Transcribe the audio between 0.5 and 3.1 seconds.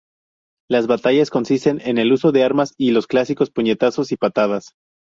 Las batallas consisten en el uso de armas y los